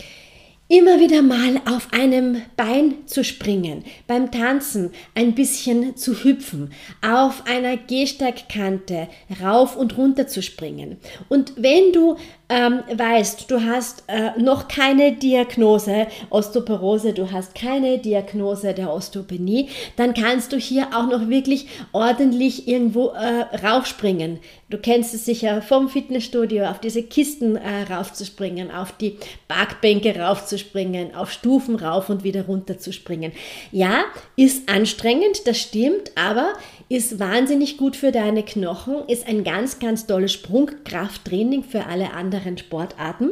immer 0.71 1.01
wieder 1.01 1.21
mal 1.21 1.59
auf 1.69 1.89
einem 1.91 2.43
Bein 2.55 3.05
zu 3.05 3.25
springen, 3.25 3.83
beim 4.07 4.31
Tanzen 4.31 4.91
ein 5.15 5.35
bisschen 5.35 5.97
zu 5.97 6.23
hüpfen, 6.23 6.71
auf 7.01 7.45
einer 7.45 7.75
Gehsteigkante 7.75 9.09
rauf 9.43 9.75
und 9.75 9.97
runter 9.97 10.27
zu 10.27 10.41
springen. 10.41 10.97
Und 11.27 11.51
wenn 11.57 11.91
du 11.91 12.15
ähm, 12.47 12.83
weißt, 12.93 13.49
du 13.51 13.61
hast 13.61 14.03
äh, 14.07 14.31
noch 14.37 14.67
keine 14.69 15.13
Diagnose 15.13 16.07
Osteoporose, 16.29 17.13
du 17.13 17.31
hast 17.31 17.55
keine 17.55 17.97
Diagnose 17.97 18.73
der 18.73 18.93
Osteopenie, 18.93 19.69
dann 19.95 20.13
kannst 20.13 20.51
du 20.51 20.57
hier 20.57 20.87
auch 20.93 21.07
noch 21.07 21.29
wirklich 21.29 21.67
ordentlich 21.93 22.67
irgendwo 22.67 23.09
äh, 23.09 23.55
raufspringen. 23.65 24.39
Du 24.71 24.77
kennst 24.77 25.13
es 25.13 25.25
sicher 25.25 25.61
vom 25.61 25.89
Fitnessstudio, 25.89 26.63
auf 26.63 26.79
diese 26.79 27.03
Kisten 27.03 27.57
äh, 27.57 27.93
raufzuspringen, 27.93 28.71
auf 28.71 28.93
die 28.93 29.17
Parkbänke 29.49 30.17
raufzuspringen, 30.17 31.13
auf 31.13 31.29
Stufen 31.29 31.75
rauf 31.75 32.09
und 32.09 32.23
wieder 32.23 32.45
runter 32.45 32.79
zu 32.79 32.93
springen. 32.93 33.33
Ja, 33.73 34.05
ist 34.37 34.69
anstrengend, 34.69 35.45
das 35.45 35.59
stimmt, 35.59 36.11
aber 36.15 36.53
ist 36.87 37.19
wahnsinnig 37.19 37.75
gut 37.75 37.97
für 37.97 38.13
deine 38.13 38.43
Knochen, 38.43 39.03
ist 39.09 39.27
ein 39.27 39.43
ganz, 39.43 39.79
ganz 39.79 40.07
tolles 40.07 40.31
Sprungkrafttraining 40.31 41.63
für 41.63 41.87
alle 41.87 42.13
anderen 42.13 42.57
Sportarten 42.57 43.31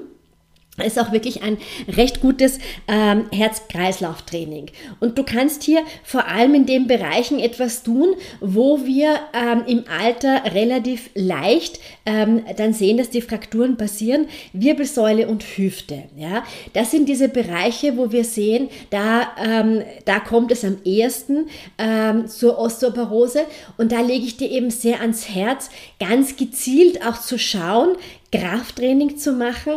ist 0.86 1.00
auch 1.00 1.12
wirklich 1.12 1.44
ein 1.44 1.58
recht 1.88 2.22
gutes 2.22 2.60
ähm, 2.88 3.26
Herz-Kreislauf-Training. 3.32 4.68
Und 5.00 5.18
du 5.18 5.24
kannst 5.24 5.64
hier 5.64 5.84
vor 6.04 6.28
allem 6.28 6.54
in 6.56 6.66
den 6.66 6.88
Bereichen 6.88 7.40
etwas 7.40 7.84
tun, 7.84 8.16
wo 8.40 8.86
wir 8.86 9.20
ähm, 9.34 9.64
im 9.68 9.84
Alter 9.90 10.54
relativ 10.54 11.10
leicht 11.16 11.80
ähm, 12.06 12.44
dann 12.58 12.74
sehen, 12.74 12.98
dass 12.98 13.10
die 13.10 13.22
Frakturen 13.22 13.78
passieren. 13.78 14.28
Wirbelsäule 14.54 15.28
und 15.28 15.44
Hüfte. 15.44 16.04
Ja? 16.16 16.44
Das 16.74 16.92
sind 16.92 17.10
diese 17.10 17.30
Bereiche, 17.30 17.98
wo 17.98 18.12
wir 18.12 18.24
sehen, 18.24 18.70
da, 18.90 19.30
ähm, 19.44 19.84
da 20.06 20.20
kommt 20.20 20.52
es 20.52 20.64
am 20.64 20.78
ehesten 20.84 21.48
ähm, 21.78 22.28
zur 22.28 22.58
Osteoporose. 22.58 23.46
Und 23.78 23.92
da 23.92 24.02
lege 24.02 24.26
ich 24.26 24.38
dir 24.38 24.50
eben 24.50 24.72
sehr 24.72 25.02
ans 25.02 25.30
Herz, 25.30 25.70
ganz 26.00 26.38
gezielt 26.38 27.06
auch 27.06 27.20
zu 27.20 27.38
schauen, 27.38 27.96
Krafttraining 28.32 29.18
zu 29.18 29.34
machen, 29.34 29.74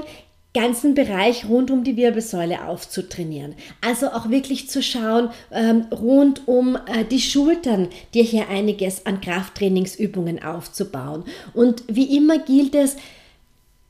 ganzen 0.55 0.95
Bereich 0.95 1.49
rund 1.49 1.71
um 1.71 1.83
die 1.83 1.97
Wirbelsäule 1.97 2.67
aufzutrainieren. 2.67 3.55
Also 3.81 4.09
auch 4.09 4.29
wirklich 4.29 4.69
zu 4.69 4.83
schauen, 4.83 5.31
ähm, 5.51 5.87
rund 5.91 6.47
um 6.47 6.77
äh, 6.77 7.05
die 7.11 7.21
Schultern, 7.21 7.89
dir 8.13 8.23
hier 8.23 8.49
einiges 8.49 9.07
an 9.07 9.21
Krafttrainingsübungen 9.21 10.43
aufzubauen. 10.43 11.25
Und 11.55 11.85
wie 11.89 12.17
immer 12.17 12.39
gilt 12.39 12.75
es, 12.75 12.97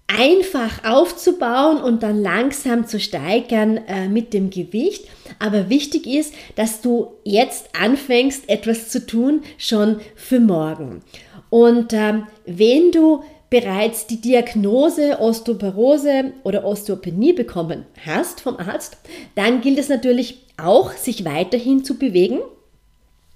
einfach 0.07 0.85
aufzubauen 0.85 1.81
und 1.81 2.03
dann 2.03 2.21
langsam 2.21 2.87
zu 2.87 3.01
steigern 3.01 3.79
äh, 3.89 4.09
mit 4.09 4.33
dem 4.33 4.51
Gewicht. 4.51 5.07
Aber 5.39 5.69
wichtig 5.69 6.07
ist, 6.07 6.35
dass 6.55 6.81
du 6.81 7.13
jetzt 7.25 7.71
anfängst, 7.81 8.49
etwas 8.49 8.89
zu 8.89 9.07
tun, 9.07 9.43
schon 9.59 10.01
für 10.15 10.41
morgen. 10.41 11.03
Und 11.51 11.93
ähm, 11.93 12.27
wenn 12.47 12.93
du 12.93 13.23
bereits 13.53 14.07
die 14.07 14.19
Diagnose 14.19 15.21
Osteoporose 15.21 16.33
oder 16.43 16.65
Osteopenie 16.65 17.35
bekommen 17.35 17.85
hast 18.03 18.41
vom 18.41 18.57
Arzt, 18.57 18.97
dann 19.35 19.61
gilt 19.61 19.79
es 19.79 19.91
natürlich 19.91 20.47
auch, 20.57 20.93
sich 20.93 21.27
weiterhin 21.27 21.85
zu 21.85 21.99
bewegen 21.99 22.39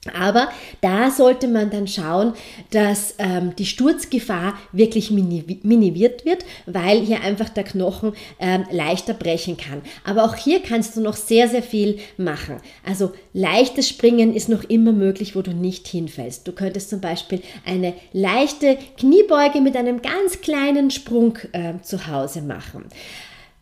aber 0.08 0.48
da 0.80 1.10
sollte 1.10 1.48
man 1.48 1.70
dann 1.70 1.86
schauen, 1.86 2.34
dass 2.70 3.14
ähm, 3.18 3.54
die 3.56 3.66
Sturzgefahr 3.66 4.54
wirklich 4.72 5.10
minimiert 5.10 6.24
wird, 6.24 6.44
weil 6.66 7.00
hier 7.00 7.22
einfach 7.22 7.48
der 7.48 7.64
Knochen 7.64 8.12
ähm, 8.38 8.64
leichter 8.70 9.14
brechen 9.14 9.56
kann. 9.56 9.82
Aber 10.04 10.24
auch 10.24 10.34
hier 10.36 10.60
kannst 10.62 10.96
du 10.96 11.00
noch 11.00 11.16
sehr, 11.16 11.48
sehr 11.48 11.62
viel 11.62 11.98
machen. 12.16 12.56
Also 12.84 13.12
leichtes 13.32 13.88
Springen 13.88 14.34
ist 14.34 14.48
noch 14.48 14.64
immer 14.64 14.92
möglich, 14.92 15.36
wo 15.36 15.42
du 15.42 15.52
nicht 15.52 15.88
hinfällst. 15.88 16.46
Du 16.46 16.52
könntest 16.52 16.90
zum 16.90 17.00
Beispiel 17.00 17.42
eine 17.64 17.94
leichte 18.12 18.78
Kniebeuge 18.98 19.60
mit 19.60 19.76
einem 19.76 20.02
ganz 20.02 20.40
kleinen 20.40 20.90
Sprung 20.90 21.38
äh, 21.52 21.74
zu 21.82 22.06
Hause 22.06 22.42
machen. 22.42 22.84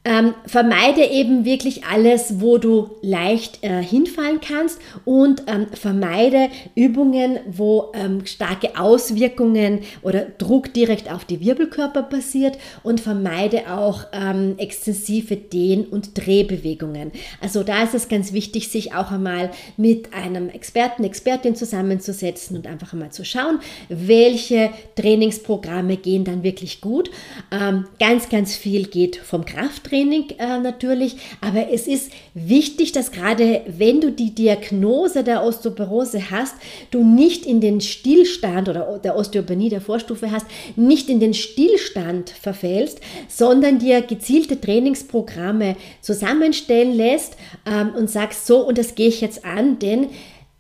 Ähm, 0.07 0.35
vermeide 0.45 1.03
eben 1.03 1.47
wirklich 1.47 1.85
alles, 1.87 2.39
wo 2.39 2.59
du 2.59 2.91
leicht 3.01 3.65
äh, 3.65 3.83
hinfallen 3.83 4.39
kannst 4.47 4.79
und 5.07 5.45
ähm, 5.47 5.67
vermeide 5.73 6.51
Übungen, 6.75 7.39
wo 7.47 7.91
ähm, 7.95 8.27
starke 8.27 8.79
Auswirkungen 8.79 9.81
oder 10.03 10.27
Druck 10.27 10.75
direkt 10.75 11.11
auf 11.11 11.25
die 11.25 11.41
Wirbelkörper 11.41 12.03
passiert 12.03 12.59
und 12.83 13.01
vermeide 13.01 13.73
auch 13.73 14.05
ähm, 14.13 14.57
extensive 14.59 15.37
Dehn- 15.37 15.87
und 15.87 16.11
Drehbewegungen. 16.19 17.11
Also 17.41 17.63
da 17.63 17.85
ist 17.85 17.95
es 17.95 18.07
ganz 18.07 18.35
wichtig, 18.35 18.69
sich 18.69 18.95
auch 18.95 19.11
einmal 19.11 19.53
mit 19.79 20.13
einem 20.13 20.51
Experten, 20.51 21.05
Expertin 21.05 21.57
zusammenzusetzen 21.57 22.59
und 22.59 22.67
einfach 22.67 22.93
einmal 22.93 23.11
zu 23.11 23.25
schauen, 23.25 23.59
welche 23.89 24.69
Trainingsprogramme 24.97 25.97
gehen 25.97 26.25
dann 26.25 26.43
wirklich 26.43 26.83
gut. 26.83 27.11
Ähm, 27.51 27.87
ganz, 27.99 28.29
ganz 28.29 28.55
viel 28.55 28.85
geht 28.85 29.17
vom 29.17 29.47
Krafttraining 29.47 29.94
Training 29.95 30.31
äh, 30.39 30.59
natürlich, 30.59 31.17
aber 31.41 31.71
es 31.71 31.87
ist 31.87 32.11
wichtig, 32.35 32.91
dass 32.91 33.13
gerade 33.13 33.61
wenn 33.69 34.01
du 34.01 34.11
die 34.11 34.35
Diagnose 34.35 35.23
der 35.23 35.45
Osteoporose 35.45 36.33
hast, 36.33 36.57
du 36.91 37.05
nicht 37.05 37.47
in 37.47 37.61
den 37.61 37.81
Stillstand 37.81 38.69
oder 38.69 38.99
der 38.99 39.17
Osteopenie 39.17 39.69
der 39.69 39.81
Vorstufe 39.81 40.33
hast, 40.33 40.47
nicht 40.75 41.09
in 41.09 41.21
den 41.21 41.33
Stillstand 41.33 42.31
verfällst, 42.31 42.99
sondern 43.29 43.79
dir 43.79 44.03
gezielte 44.03 44.61
Trainingsprogramme 44.61 45.77
zusammenstellen 46.01 46.97
lässt 46.97 47.37
ähm, 47.65 47.93
und 47.97 48.11
sagst, 48.11 48.49
so 48.49 48.67
und 48.67 48.79
das 48.79 48.97
gehe 48.97 49.09
ich 49.09 49.21
jetzt 49.21 49.45
an, 49.45 49.79
denn 49.79 50.09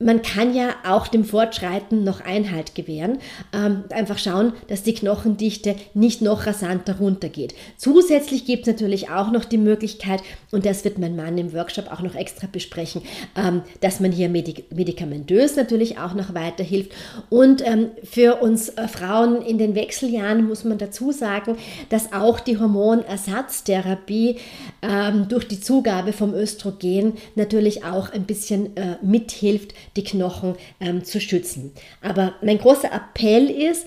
man 0.04 0.20
kann 0.20 0.54
ja 0.54 0.74
auch 0.86 1.08
dem 1.08 1.24
Fortschreiten 1.24 2.04
noch 2.04 2.20
Einhalt 2.20 2.74
gewähren. 2.74 3.18
Ähm, 3.54 3.84
einfach 3.90 4.18
schauen, 4.18 4.52
dass 4.68 4.82
die 4.82 4.94
Knochendichte 4.94 5.76
nicht 5.94 6.20
noch 6.20 6.46
rasanter 6.46 6.98
runtergeht. 6.98 7.54
Zusätzlich 7.78 8.44
gibt 8.44 8.62
es 8.62 8.74
natürlich 8.74 9.08
auch 9.08 9.32
noch 9.32 9.46
die 9.46 9.58
Möglichkeit, 9.58 10.22
und 10.52 10.66
das 10.66 10.84
wird 10.84 10.98
mein 10.98 11.16
Mann 11.16 11.38
im 11.38 11.54
Workshop 11.54 11.90
auch 11.90 12.00
noch 12.00 12.14
extra 12.14 12.46
besprechen, 12.50 13.02
ähm, 13.34 13.62
dass 13.80 13.98
man 13.98 14.12
hier 14.12 14.28
medik 14.28 14.72
medikamentös 14.74 15.56
natürlich 15.56 15.98
auch 15.98 16.14
noch 16.14 16.34
weiterhilft. 16.34 16.92
Und 17.30 17.66
ähm, 17.66 17.88
für 18.02 18.42
uns 18.42 18.68
äh, 18.68 18.86
Frauen 18.88 19.40
in 19.40 19.56
den 19.56 19.74
Wechseljahren 19.74 20.46
muss 20.46 20.64
man 20.64 20.76
dazu 20.76 21.12
sagen, 21.12 21.56
dass 21.88 22.12
auch 22.12 22.40
die 22.40 22.58
Hormonersatztherapie 22.58 24.36
ähm, 24.82 25.28
durch 25.28 25.48
die 25.48 25.60
Zugabe 25.60 26.12
vom 26.12 26.34
Östrogen 26.34 27.14
natürlich 27.36 27.84
auch 27.84 28.12
ein 28.12 28.24
bisschen 28.24 28.76
äh, 28.76 28.96
mithilft, 29.02 29.72
die 29.96 30.04
Knochen 30.04 30.56
ähm, 30.80 31.04
zu 31.04 31.20
schützen. 31.20 31.72
Aber 32.00 32.34
mein 32.42 32.58
großer 32.58 32.90
Appell 32.92 33.50
ist, 33.50 33.86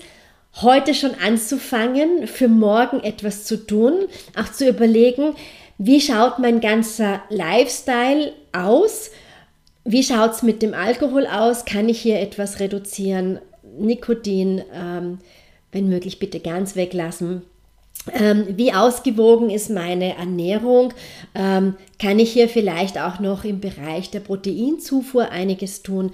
heute 0.62 0.94
schon 0.94 1.14
anzufangen, 1.14 2.26
für 2.26 2.48
morgen 2.48 3.00
etwas 3.00 3.44
zu 3.44 3.66
tun, 3.66 4.06
auch 4.34 4.50
zu 4.52 4.68
überlegen, 4.68 5.34
wie 5.78 6.00
schaut 6.00 6.38
mein 6.38 6.60
ganzer 6.60 7.22
Lifestyle 7.28 8.32
aus? 8.52 9.10
Wie 9.84 10.02
schaut 10.02 10.32
es 10.32 10.42
mit 10.42 10.60
dem 10.60 10.74
Alkohol 10.74 11.26
aus? 11.26 11.64
Kann 11.64 11.88
ich 11.88 12.00
hier 12.00 12.18
etwas 12.18 12.58
reduzieren? 12.58 13.38
Nikotin, 13.78 14.62
ähm, 14.74 15.18
wenn 15.70 15.88
möglich, 15.88 16.18
bitte 16.18 16.40
ganz 16.40 16.74
weglassen. 16.74 17.42
Ähm, 18.14 18.44
wie 18.56 18.72
ausgewogen 18.72 19.50
ist 19.50 19.70
meine 19.70 20.16
Ernährung? 20.16 20.94
Ähm, 21.34 21.74
kann 21.98 22.18
ich 22.18 22.32
hier 22.32 22.48
vielleicht 22.48 22.98
auch 22.98 23.18
noch 23.20 23.44
im 23.44 23.60
Bereich 23.60 24.10
der 24.10 24.20
Proteinzufuhr 24.20 25.30
einiges 25.30 25.82
tun? 25.82 26.12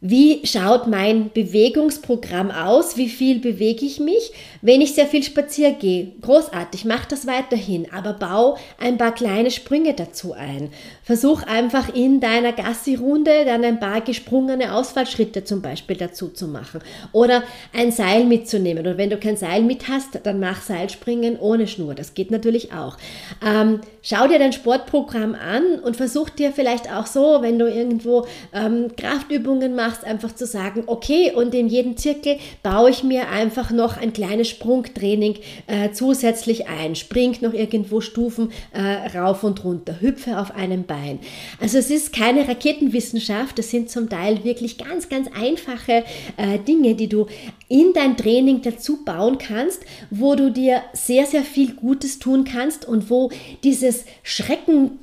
Wie 0.00 0.46
schaut 0.46 0.86
mein 0.86 1.32
Bewegungsprogramm 1.32 2.52
aus? 2.52 2.96
Wie 2.96 3.08
viel 3.08 3.40
bewege 3.40 3.84
ich 3.84 3.98
mich? 3.98 4.30
Wenn 4.62 4.80
ich 4.80 4.94
sehr 4.94 5.08
viel 5.08 5.24
spazieren 5.24 5.76
gehe, 5.80 6.12
großartig, 6.22 6.84
mach 6.84 7.04
das 7.04 7.26
weiterhin, 7.26 7.88
aber 7.92 8.12
bau 8.12 8.56
ein 8.78 8.96
paar 8.96 9.12
kleine 9.12 9.50
Sprünge 9.50 9.94
dazu 9.94 10.34
ein. 10.34 10.70
Versuch 11.02 11.42
einfach 11.42 11.92
in 11.92 12.20
deiner 12.20 12.52
Gassi-Runde 12.52 13.44
dann 13.44 13.64
ein 13.64 13.80
paar 13.80 14.00
gesprungene 14.00 14.72
Ausfallschritte 14.72 15.42
zum 15.42 15.62
Beispiel 15.62 15.96
dazu 15.96 16.28
zu 16.28 16.46
machen 16.46 16.80
oder 17.10 17.42
ein 17.72 17.90
Seil 17.90 18.22
mitzunehmen. 18.22 18.86
Und 18.86 18.98
wenn 18.98 19.10
du 19.10 19.16
kein 19.16 19.36
Seil 19.36 19.62
mit 19.62 19.88
hast, 19.88 20.20
dann 20.22 20.38
mach 20.38 20.62
Seilspringen 20.62 21.40
ohne 21.40 21.66
Schnur. 21.66 21.96
Das 21.96 22.14
geht 22.14 22.30
natürlich 22.30 22.72
auch. 22.72 22.98
Ähm, 23.44 23.80
schau 24.02 24.28
dir 24.28 24.38
dein 24.38 24.52
Sportprogramm 24.52 25.34
an 25.34 25.80
und 25.80 25.96
versuch 25.96 26.30
dir 26.30 26.52
vielleicht 26.52 26.88
auch 26.92 27.06
so, 27.06 27.42
wenn 27.42 27.58
du 27.58 27.68
irgendwo 27.68 28.26
ähm, 28.52 28.94
Kraftübungen 28.96 29.74
machst, 29.74 29.87
machst, 29.88 30.04
einfach 30.04 30.34
zu 30.34 30.46
sagen, 30.46 30.84
okay, 30.86 31.32
und 31.34 31.54
in 31.54 31.68
jedem 31.68 31.96
Zirkel 31.96 32.36
baue 32.62 32.90
ich 32.90 33.02
mir 33.02 33.28
einfach 33.30 33.70
noch 33.70 33.96
ein 33.96 34.12
kleines 34.12 34.48
Sprungtraining 34.48 35.36
äh, 35.66 35.92
zusätzlich 35.92 36.68
ein. 36.68 36.94
Spring 36.94 37.36
noch 37.40 37.54
irgendwo 37.54 38.00
Stufen 38.00 38.52
äh, 38.72 39.16
rauf 39.16 39.44
und 39.44 39.64
runter, 39.64 40.00
hüpfe 40.00 40.38
auf 40.38 40.54
einem 40.54 40.84
Bein. 40.84 41.20
Also 41.60 41.78
es 41.78 41.90
ist 41.90 42.12
keine 42.12 42.46
Raketenwissenschaft, 42.46 43.58
das 43.58 43.70
sind 43.70 43.90
zum 43.90 44.08
Teil 44.08 44.44
wirklich 44.44 44.76
ganz, 44.76 45.08
ganz 45.08 45.28
einfache 45.34 46.04
äh, 46.36 46.58
Dinge, 46.66 46.94
die 46.94 47.08
du 47.08 47.26
in 47.68 47.92
dein 47.94 48.16
Training 48.16 48.60
dazu 48.62 49.04
bauen 49.04 49.38
kannst, 49.38 49.82
wo 50.10 50.34
du 50.34 50.50
dir 50.50 50.82
sehr, 50.92 51.26
sehr 51.26 51.42
viel 51.42 51.74
Gutes 51.74 52.18
tun 52.18 52.44
kannst 52.44 52.86
und 52.86 53.08
wo 53.08 53.30
dieses 53.62 54.04
Schrecken 54.22 54.98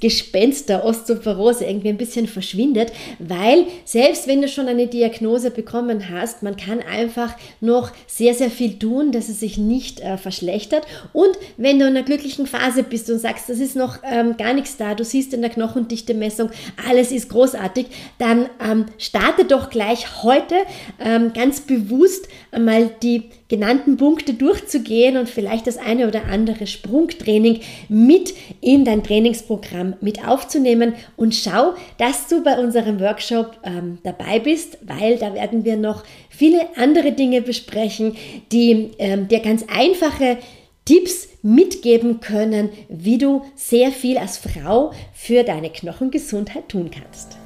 Gespenst 0.00 0.68
der 0.68 0.84
Osteoporose 0.84 1.64
irgendwie 1.64 1.90
ein 1.90 1.96
bisschen 1.96 2.26
verschwindet, 2.26 2.92
weil 3.18 3.66
selbst 3.84 4.26
wenn 4.26 4.42
du 4.42 4.48
schon 4.48 4.68
eine 4.68 4.86
Diagnose 4.86 5.50
bekommen 5.50 6.08
hast, 6.10 6.42
man 6.42 6.56
kann 6.56 6.80
einfach 6.80 7.34
noch 7.60 7.92
sehr, 8.06 8.34
sehr 8.34 8.50
viel 8.50 8.78
tun, 8.78 9.12
dass 9.12 9.28
es 9.28 9.40
sich 9.40 9.58
nicht 9.58 10.00
äh, 10.00 10.16
verschlechtert. 10.16 10.86
Und 11.12 11.38
wenn 11.56 11.78
du 11.78 11.86
in 11.86 11.96
einer 11.96 12.04
glücklichen 12.04 12.46
Phase 12.46 12.82
bist 12.82 13.10
und 13.10 13.18
sagst, 13.18 13.48
das 13.48 13.58
ist 13.58 13.76
noch 13.76 13.98
ähm, 14.02 14.36
gar 14.36 14.54
nichts 14.54 14.76
da, 14.76 14.94
du 14.94 15.04
siehst 15.04 15.34
in 15.34 15.42
der 15.42 15.50
Knochendichte-Messung, 15.50 16.50
alles 16.88 17.12
ist 17.12 17.28
großartig, 17.28 17.86
dann 18.18 18.48
ähm, 18.64 18.86
starte 18.98 19.44
doch 19.44 19.70
gleich 19.70 20.22
heute 20.22 20.54
ähm, 20.98 21.32
ganz 21.32 21.60
bewusst 21.60 22.28
einmal 22.52 22.90
die 23.02 23.30
genannten 23.50 23.96
Punkte 23.98 24.32
durchzugehen 24.32 25.18
und 25.18 25.28
vielleicht 25.28 25.66
das 25.66 25.76
eine 25.76 26.08
oder 26.08 26.24
andere 26.26 26.66
Sprungtraining 26.66 27.60
mit 27.88 28.32
in 28.60 28.84
dein 28.84 29.02
Trainingsprogramm 29.02 29.96
mit 30.00 30.26
aufzunehmen 30.26 30.94
und 31.16 31.34
schau, 31.34 31.74
dass 31.98 32.28
du 32.28 32.42
bei 32.42 32.58
unserem 32.58 33.00
Workshop 33.00 33.58
ähm, 33.64 33.98
dabei 34.04 34.38
bist, 34.38 34.78
weil 34.86 35.18
da 35.18 35.34
werden 35.34 35.64
wir 35.64 35.76
noch 35.76 36.04
viele 36.30 36.60
andere 36.76 37.12
Dinge 37.12 37.42
besprechen, 37.42 38.16
die 38.52 38.92
ähm, 38.98 39.26
dir 39.26 39.40
ganz 39.40 39.64
einfache 39.68 40.38
Tipps 40.84 41.28
mitgeben 41.42 42.20
können, 42.20 42.70
wie 42.88 43.18
du 43.18 43.42
sehr 43.56 43.90
viel 43.90 44.16
als 44.16 44.38
Frau 44.38 44.92
für 45.12 45.42
deine 45.42 45.70
Knochengesundheit 45.70 46.68
tun 46.68 46.90
kannst. 46.90 47.36